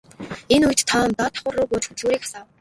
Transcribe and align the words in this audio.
Энэ 0.53 0.65
үед 0.67 0.79
Том 0.89 1.09
доод 1.09 1.13
давхарруу 1.33 1.65
бууж 1.69 1.83
хөдөлгүүрийг 1.87 2.23
асаав. 2.25 2.45